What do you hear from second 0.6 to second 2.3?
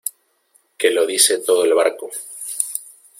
que lo dice todo el barco.